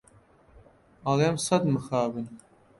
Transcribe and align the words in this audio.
ئەڵێم 1.05 1.35
سەد 1.45 1.63
مخابن 1.75 2.25